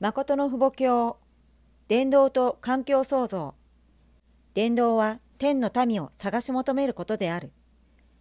[0.00, 1.18] 誠の父母教。
[1.86, 3.54] 伝道と環境創造。
[4.52, 7.52] 伝道は天の民を探し求めることである。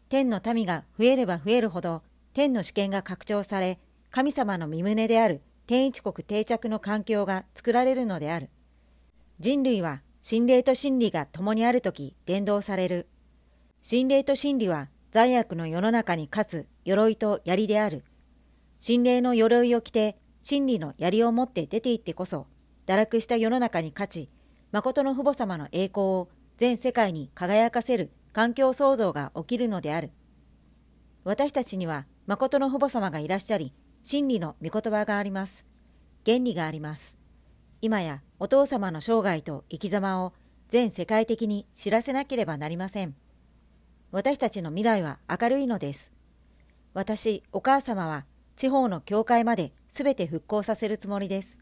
[0.07, 3.79] 天の民が増えれば増えるほど天の主権が拡張され
[4.11, 8.49] 神様の身旨である天一国定着の環境が作られるのである。
[9.39, 13.07] 人類は心霊と真理が共にあるとき伝道される。
[13.81, 18.03] 心霊と真理は罪悪の世の中に勝つ鎧と槍である。
[18.79, 22.47] 心霊の鎧を着て真理の槍を持って出て行ってこそ、
[22.85, 24.29] 堕落した世の中に勝ち、
[24.73, 30.11] 誠の父母様の栄光を全世界に輝かせる環境創造が起きるのである。
[31.23, 35.63] 私たちには誠の父母様がいらっしゃり、真理の御言葉があります。
[36.25, 37.15] 原理があります。
[37.79, 40.33] 今やお父様の生涯と生き様を
[40.67, 43.15] 全世界的に知らせなければなりません。
[44.11, 46.11] 私たちの未来は明るいのです。
[46.93, 48.25] 私、お母様は
[48.57, 51.59] 地方の教会まで全て復興させるつもりです。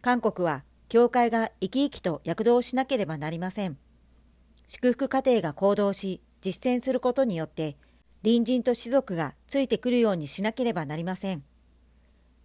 [0.00, 3.76] 韓国は教会が生き生きと躍動しなければなりません。
[4.66, 7.76] 祝福家庭が行動し実践することによって
[8.22, 11.44] 隣人と士族がついてくるようにしなければなりません。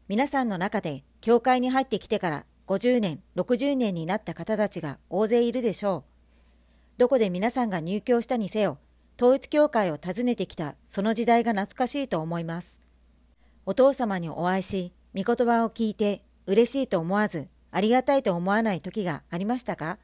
[0.10, 6.12] 皆さんの中で教会に入ってきてから50年、60年になった方たちが大勢いるでしょう。
[6.98, 8.78] どこで皆さんが入教したにせよ、
[9.18, 12.78] 統一教会を訪ねてきたその時代が懐かしいと思います。
[13.66, 19.98] お父様にお会いし、御言葉を聞いて嬉しいと思わず、ありがたいと思わない時がありましたか？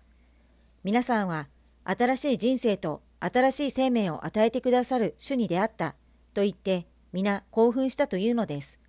[0.83, 1.49] 皆さんは
[1.83, 5.93] 新しい人生と新しい生命を与えてくださる主に出会った
[6.33, 8.79] と言って皆興奮したというのです。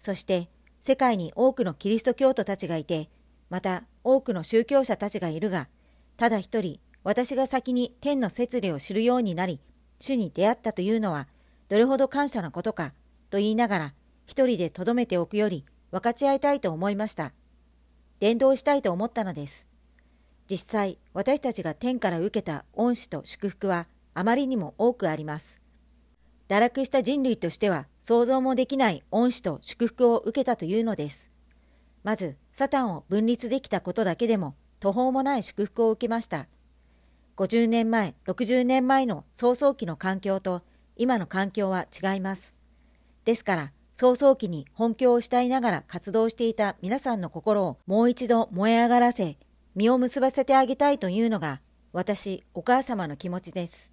[0.00, 0.48] そして
[0.80, 3.08] 世界に多くのキリスト教徒たちがいて、
[3.48, 5.68] また多くの宗教者たちがいるが、
[6.16, 9.60] ただ一人私が先に天の摂理を知るようになり、
[10.00, 11.28] 主に出会ったというのは
[11.68, 12.94] どれほど感謝なことか
[13.30, 13.94] と言いながら
[14.26, 17.32] 一人で留めておくより分かち合いたいと思いました。
[18.20, 19.66] 伝道したいと思ったのです。
[20.50, 25.60] 実際、私たちが天から受けた恩師と祝福はあまりにも多くあります。
[26.48, 31.30] 堕落した人類としては想像もできない恩師と祝福を受けたというのです。
[32.02, 36.48] まず、サタンを分立できたことだけでも途方もない祝福を受けました。
[37.36, 40.62] 50年前、60年前の早々期の環境と
[40.96, 42.54] 今の環境は違います。
[43.24, 43.72] ですから、
[44.02, 49.36] 早々期に本教を慕いながら活動していた皆さんの心をもう一度燃え上がらせ、
[49.76, 51.60] 実を結ばせてあげたいというのが
[51.92, 53.92] 私、お母様の気持ちです。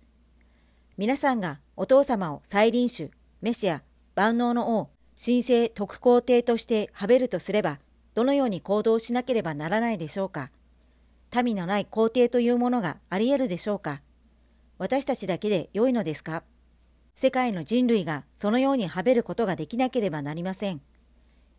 [0.98, 3.12] 皆さんがお父様を再臨主、
[3.44, 3.84] メシア、
[4.16, 4.90] 万能の王、
[5.24, 7.78] 神聖特皇帝としてはべるとすれば、
[8.16, 10.50] どのように行動しなければならないでしょうか。
[11.44, 14.02] 民のない皇帝というものがあり得るでしょうか。
[14.80, 16.42] 私たちだけで良いのですか
[17.22, 20.80] 世界の人類がそのようにはべることができなければなりません。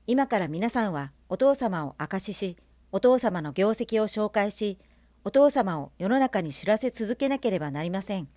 [0.06, 2.56] 今から皆さんはお父様を証しし、
[2.92, 4.78] お父様の業績を紹介し、
[5.22, 8.28] お父様を世の中に知らせ続けなければなりません。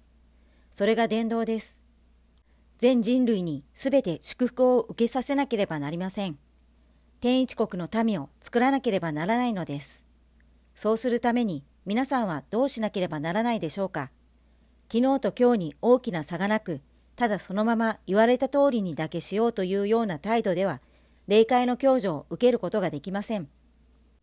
[0.69, 1.79] それが伝道です。
[2.78, 6.38] 全人類にすべて祝福を受けさせなければなりません。
[7.22, 10.03] 天一国の民を作らなければならないのです。
[10.75, 14.11] そうするために皆さんはどうしなければならないでしょうか。
[14.91, 16.81] 昨日と今日に大きな差がなく、
[17.16, 20.81] ただそのまま言われた通りにだけしようというような態度では、
[21.28, 23.47] 霊界の教助を受けることができません。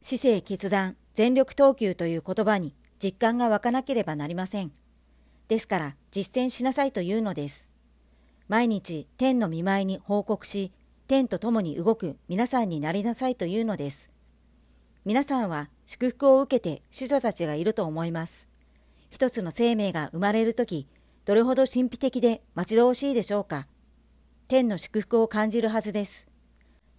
[0.03, 4.73] 姿勢決断、全力投球という言葉に実感が湧かなければなりません。
[5.49, 7.69] ですから実践しなさいというのです。
[8.49, 10.73] 毎日天の見舞いに報告し、
[11.07, 14.11] 天と共に動く皆さんになりなさいというのです。
[15.05, 18.49] 皆さんは祝福を受けて主女たちがいると思います。
[19.09, 20.87] 一つの生命が生まれるとき、
[21.25, 23.67] どれほど神秘的で待ち遠しいでしょうか。
[24.49, 26.27] 天の祝福を感じるはずです。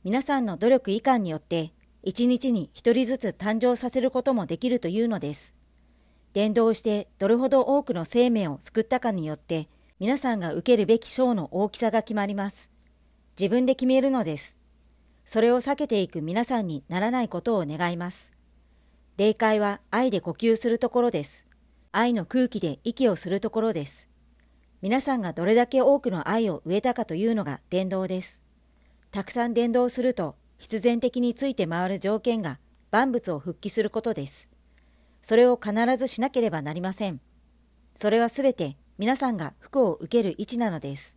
[0.04, 1.74] 皆さんの努力以下によって、
[2.04, 5.54] 一日に一人ずつ誕生させることもできるというのです。
[6.34, 9.68] 伝道してどれほど多くの生命を救ったかによって、
[10.00, 12.70] 皆さんが受けるべき賞の大きさが決まります。
[13.40, 14.56] 自分で決めるのです。
[15.26, 18.32] それを避けていく皆さんにならないことを願います。
[19.18, 21.46] 霊界は愛で呼吸するところです。
[21.92, 24.11] 愛の空気で息をするところです。
[24.82, 28.42] 皆さんがどれだけ多くの愛を植えたかというのが伝道です。
[29.12, 34.50] たくさん伝道すると必然的について回る条件が万物を復帰することです。
[35.22, 37.22] それを必ずしなければなりません。
[37.94, 41.16] それはすべて皆さんが服を受ける位置なのです。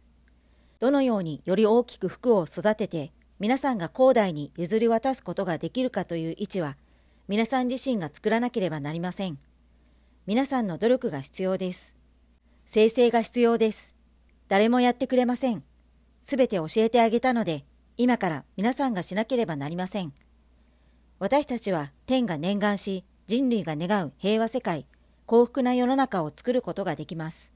[0.78, 6.76] どのようにより大きく服を育てて皆さんが広大に譲り渡すことができるかという位置は
[7.28, 9.38] 皆さん自身が作らなければなりません。
[10.26, 11.93] 皆さんの努力が必要です。
[12.74, 13.94] 生成が必要です。
[14.48, 15.62] 誰もやってくれません。
[16.24, 17.64] すべて教えてあげたので、
[17.96, 20.12] 今から皆さんがしなければなりません。
[21.20, 24.88] 私たちは天が念願し、人類が願う平和世界、
[25.24, 27.52] 幸福な世の中を作ることができます。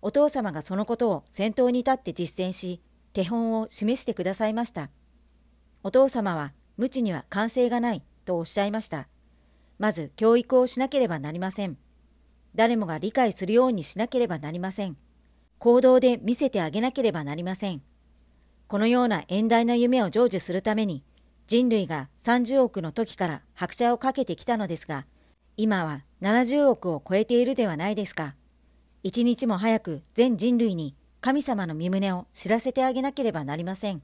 [0.00, 2.80] お父様がそのことを先頭に立って実践し、
[3.12, 4.90] 手本を示してくださいました。
[5.84, 9.06] お父様は、無知には完成がないとおっしゃいました。
[9.78, 11.78] まず教育をしなければなりません。
[12.54, 14.96] 誰もが理解するようにしなければなりません。
[15.58, 17.82] 行動で見せてあげなければなりません。
[18.68, 21.04] このような遠大な夢を成就するために、
[21.46, 25.06] 人類が30億の時から拍車をかけてきたのですが、
[25.56, 28.34] 今は70億を超えているではないですか。
[29.02, 34.02] 一日も早く全人類に神様の身旨を知らせてあげなければなりません。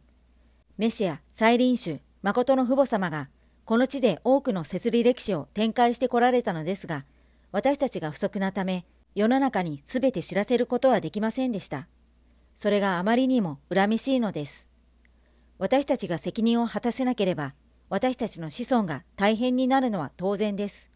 [0.76, 3.28] メシア、再臨主、誠の父母様が、
[3.64, 7.04] この地で多くの摂理歴史を展開してこられたのですが、
[7.50, 8.84] 私たちが不足なため、
[9.14, 11.88] 世の中に全て知らせることはできませんでした。
[12.54, 14.68] それがあまりにも恨めしいのです。
[15.58, 17.54] 私たちが責任を果たせなければ、
[17.88, 20.90] 私たちの子孫が大変になるのは当然です。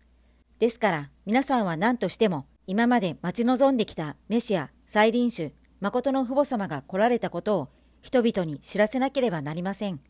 [0.58, 7.68] ですから皆さんは何としても今まで待ち望んできたメシア、再臨主、誠の父母様が来られたことを
[8.02, 10.00] 人々に知らせなければなりません。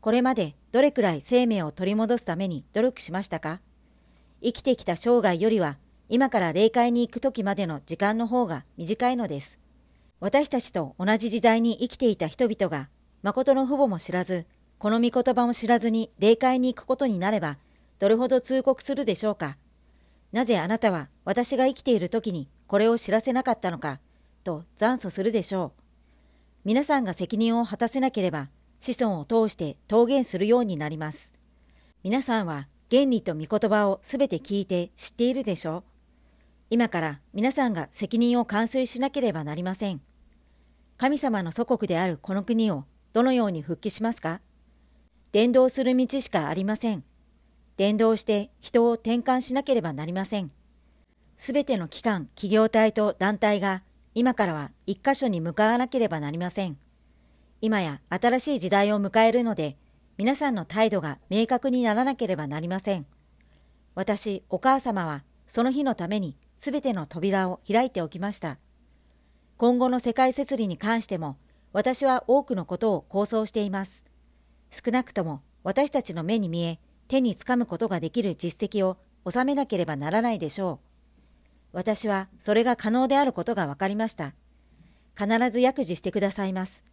[0.00, 3.60] これまでどれくらい生命を取り戻すために努力しましたか？
[4.42, 5.78] 生きてきた生涯よりは
[6.08, 9.58] 今から霊界に行く時までの時間の方が短いのです。
[10.18, 12.88] 私たちと同じ時代に生きていた人々が
[13.22, 14.46] 誠の父母も知らず、
[14.78, 17.58] この御言葉も知らずに霊界に行くことになれば
[17.98, 19.56] どれほど通告するでしょうか。
[20.32, 24.00] なぜあなたは私が生きている時にこれを知らせなかったのか、
[24.42, 25.82] と残訴するでしょう。
[26.64, 28.48] 皆さんが責任を果たせなければ、
[28.78, 31.32] 子孫を通して桃源するようになります。
[32.02, 35.82] 皆さんは原理と御言葉をすべて聞いて知っているでしょう。
[36.70, 40.00] 今から皆さんが責任を完遂しなければなりません。
[40.98, 44.40] 神様の祖国であるこの国をどのように復帰しますか？
[45.32, 47.04] 伝道する道しかありません。
[47.76, 50.50] 伝道して人を転換しなければなりません。
[51.38, 53.82] すべての機関、企業体と団体が
[54.14, 56.76] 今からは一箇所に向かわなければなりません。
[57.60, 59.76] 今や新しい時代を迎えるので、
[60.20, 63.06] 皆さんの態度が明確にならなければなりません。
[63.94, 68.58] 私、お母様は、その日のためにすべての扉を開いておきました。
[69.56, 71.38] 今後の世界設理に関しても、
[71.72, 74.04] 私は多くのことを構想しています。
[74.70, 80.80] 少なくとも私たちの目に見え、手につかむことができる実績を収めなければならないでしょ
[81.72, 81.76] う。
[81.78, 84.34] 私はそれが可能であることが分かりました。
[85.18, 86.84] 必ず約示してくださいます。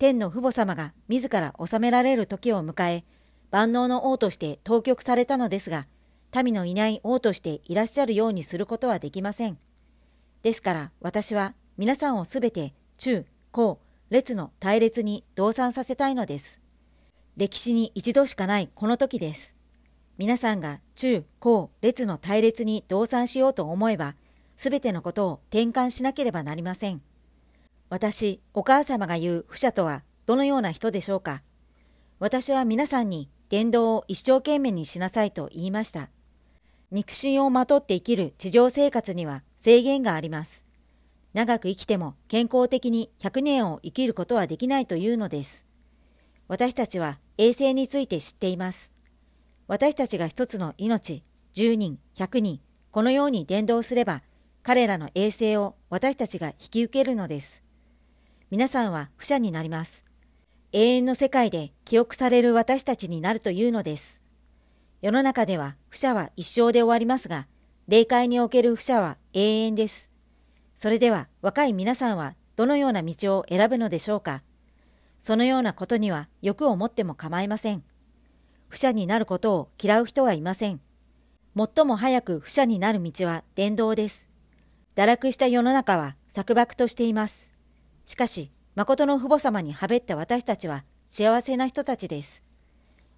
[0.00, 3.04] 天の父母様が自ら治められる時を迎え、
[3.50, 5.86] 万能の王として当局されたのですが、
[6.42, 9.58] 民のいない王としていらっしゃるようにすることはできません。
[10.42, 16.60] ですから私は皆さんをすべて中、高、列の隊列に動産させたいのです。
[17.36, 19.54] 歴史に一度しかないこの時です。
[20.16, 24.14] 皆さんが中、高、列の隊列に動産しようと思えば、
[24.56, 27.02] すべてのことを転換しなければなりません。
[27.90, 31.42] 私、お母様が言う不者とはどのような人でしょうか
[32.20, 36.08] 私は皆さんに伝道を一生懸命にしなさいと言いました。
[36.92, 40.64] 肉親をまとって生きる地上生活には制限があります。
[41.34, 45.66] 長く生きても健康的に100年を生きることはできないというのです。
[46.46, 48.92] 私たちは衛生について知っています。
[49.66, 52.60] 私たちが一つの命、10人、100人、
[52.92, 54.22] このように伝道すれば、
[54.62, 57.64] 彼らの衛生を私たちが引き受けるのです。
[58.50, 60.02] 皆さんは不者になります。
[60.72, 64.20] 永遠の世界で記憶される私たちになるというのです。
[65.02, 67.46] 世の中では不者は一生で終わりますが、
[67.86, 70.10] 霊界における不者は永遠です。
[70.74, 74.42] それでは若い皆さんはどのような道を選ぶのでしょうか
[75.20, 77.84] そのようなことには欲を持っても構いません。
[78.68, 80.80] 不者になることを嫌う人はいません。
[81.56, 84.28] 最も早く不者になる道は伝道です。
[84.96, 87.49] 堕落した世の中は錯漠としています。
[88.10, 92.42] しかし、誠の父母様にはべった私たちは幸せな人たちです。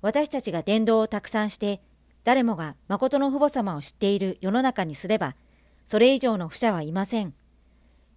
[0.03, 1.81] 私たちが伝道をたくさんして、
[2.25, 5.35] 誰もが誠の父母様を知っている世の中にすれば、
[5.87, 7.33] それ以上の不者はいません。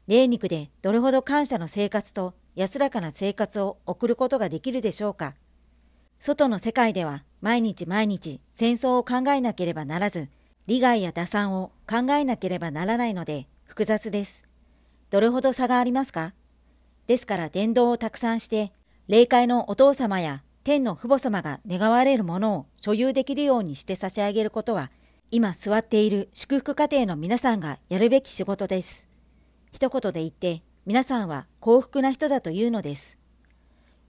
[0.08, 5.34] 霊肉でどれほど感謝の生活と安らかな生活を送ることができるでしょうか
[6.20, 10.28] 外の世界では毎日毎日戦争を考えなければならず、
[10.68, 14.44] 利害や打算を考えなければならないので複雑です。
[15.10, 16.34] どれほど差がありますか？
[17.08, 18.72] ですから伝道をたくさんして、
[19.08, 24.90] 霊界のお父様や天の父母様が願われるものを所有できるようにして差し上げることは、
[25.30, 29.06] 今座っている祝福家庭の皆さんがやるべき仕事です。
[29.72, 33.18] 一言で言って、皆さんは幸福な人だというのです。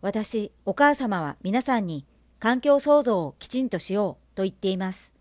[0.01, 2.07] 私、お母様は皆さんに
[2.39, 5.13] 環境創造をきちんとしようと言っています。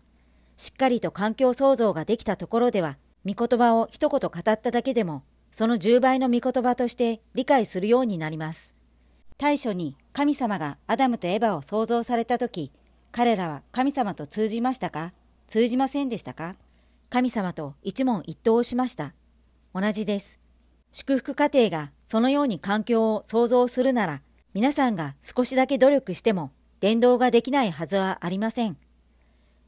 [0.56, 8.74] しっかりと環境創造ができたところでは、御言葉を一言語っただけでも、その10倍の御言葉として理解するようになります。
[9.38, 12.72] 対処に神様がアダムとエバを創造された時、
[13.12, 15.12] 彼らは神様と通じましたか？
[15.48, 16.56] 通じませんでしたか？
[17.08, 19.12] 神様と一問一答をしました。
[19.74, 20.38] 同じです。
[20.92, 24.22] 祝福家庭がそのように環境を創造するなら、
[24.54, 26.50] 皆さんが少しだけ努力しても
[26.80, 28.76] 伝道ができないはずはありません。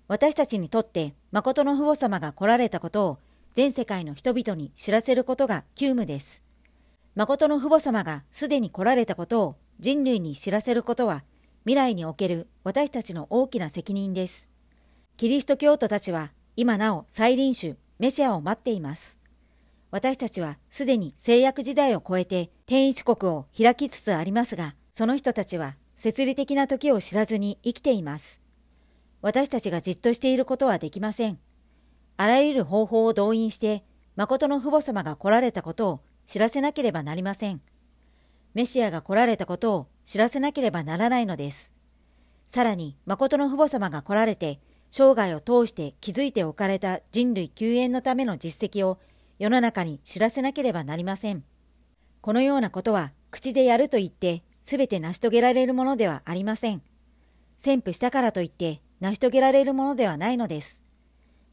[0.09, 3.19] 私たちにとって誠の父母様が来られたことを
[3.59, 6.45] 全世界の人々に知らせることが急務です。
[7.17, 11.25] 誠の父母様がすでに来られたことを人類に知らせることは
[11.65, 14.49] 未来における私たちの大きな責任です。
[15.17, 19.19] キリスト教徒たちは今なお再臨種メシアを待っています。
[19.91, 28.41] 私たちはすでに制約時代を超えて天一国を開きつつありますが、その人たちは設理的な時を知らずに生きています。
[29.21, 31.41] 私たちがじっとしていることはできません。
[32.19, 33.85] あらゆる方法を動員して、
[34.17, 37.63] 誠の父母様が来られたことを知らせなければなりません。
[38.55, 41.73] メシアが来られたことを知らせなければならないのです。
[42.49, 44.59] さらに、誠の父母様が来られて、
[44.91, 48.99] 生涯を通して築いておかれた人類救援のための実績を
[49.39, 51.45] 世の中に知らせなければなりません。
[52.21, 56.83] このようなことは口でやると言ってすべて成し遂げられるものではありません。
[57.61, 60.83] 宣布したからといって成し遂げられるものではないのです。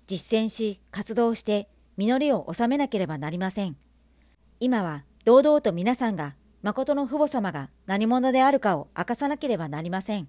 [0.07, 3.75] 実践し、活動して、実りを収めなければなりません。
[4.59, 10.27] 今は、堂々と皆さんが、誠の父母様が何者であるかを明かさなければなりません。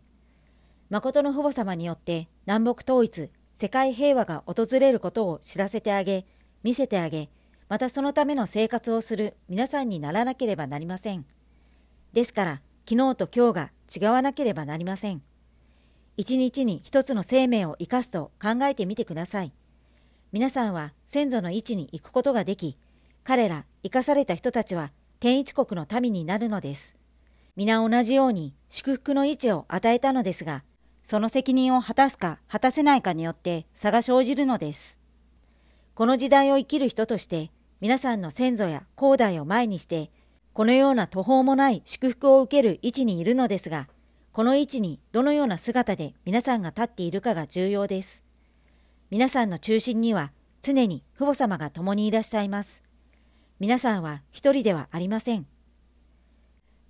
[0.89, 6.27] 誠の父母様によって、南北統一、世界平和が訪れることを知らせてあげ、
[6.63, 7.29] 見せてあげ、
[7.69, 11.25] またそのための生活をする皆さんにならなければなりません。
[12.13, 15.23] ですから、昨日と今日が違わなければなりません。
[16.17, 19.53] 一日に一つの生命を生かすと考えてみてください。
[20.37, 22.77] 皆さんは先祖の位置に行くことができ、
[23.25, 26.95] 彼ら生かされた人たちは天一国の民になるのです。
[27.57, 30.63] 皆同じように祝福の位置を与えたのですが、
[31.03, 34.99] その責任を果たすか果たせないかによって差が生じるのです。
[35.95, 37.51] この時代を生きる人として、
[37.81, 40.11] 皆さんの先祖や後代を前にして、
[40.53, 43.89] このような途方もない祝福を受ける位置にいるのですが、
[44.33, 48.26] この位置にどのような姿で皆さんが立っているかが重要です。
[49.09, 50.33] 皆さんの中心には
[50.63, 52.83] 常に父母様が共にいらっしゃいます。
[53.61, 55.47] 皆さんは一人ではありません。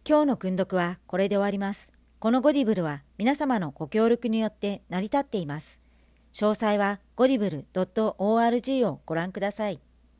[0.09, 1.93] 今日の訓読はこれで終わります。
[2.19, 5.79] このゴディブルは皆様のご協力によって成り立っています。
[6.33, 9.79] 詳細はゴディブル .org をご覧ください。